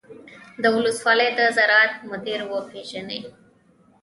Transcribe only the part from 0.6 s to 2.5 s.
د ولسوالۍ د زراعت مدیر